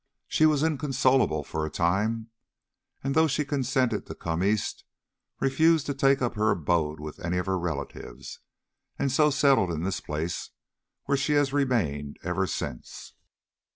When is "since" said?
12.47-13.13